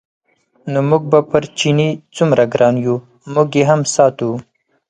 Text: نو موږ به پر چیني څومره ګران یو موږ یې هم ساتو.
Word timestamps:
نو 0.71 0.79
موږ 0.89 1.03
به 1.11 1.19
پر 1.31 1.43
چیني 1.57 1.89
څومره 2.15 2.43
ګران 2.53 2.75
یو 2.85 2.95
موږ 3.33 3.49
یې 3.59 3.63
هم 3.69 3.81
ساتو. 3.95 4.29